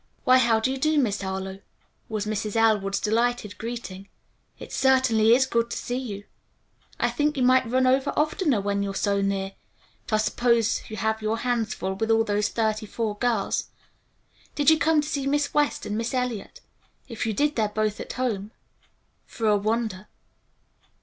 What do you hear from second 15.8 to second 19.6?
and Miss Eliot? If you did, they're both at home, for a